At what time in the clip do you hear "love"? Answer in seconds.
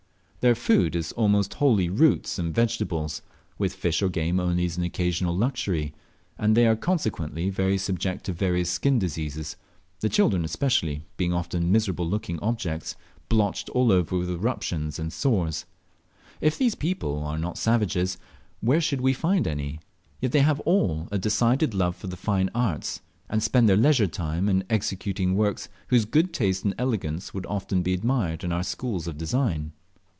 21.75-21.95